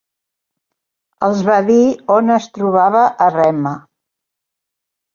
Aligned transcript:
Els 1.27 1.43
va 1.51 1.59
dir 1.69 1.77
on 2.17 2.39
es 2.39 2.49
trobava 2.57 3.07
Herrema. 3.29 3.79